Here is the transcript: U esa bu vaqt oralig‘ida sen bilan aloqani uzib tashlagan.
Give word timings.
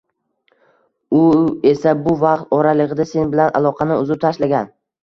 U 1.17 1.19
esa 1.73 1.95
bu 2.09 2.17
vaqt 2.27 2.59
oralig‘ida 2.61 3.09
sen 3.13 3.31
bilan 3.37 3.57
aloqani 3.63 4.05
uzib 4.07 4.27
tashlagan. 4.27 4.79